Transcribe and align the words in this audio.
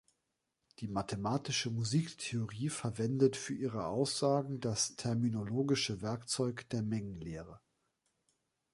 Die 0.79 0.87
mathematische 0.87 1.69
Musiktheorie 1.69 2.69
verwendet 2.69 3.37
für 3.37 3.53
ihre 3.53 3.85
Aussagen 3.85 4.59
das 4.59 4.95
terminologische 4.95 6.01
Werkzeug 6.01 6.67
der 6.69 6.81
Mengenlehre. 6.81 7.59